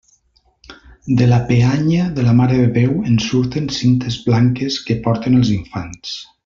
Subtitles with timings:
[1.19, 5.57] De la peanya de la Mare de Déu en surten cintes blanques que porten els
[5.63, 6.21] infants.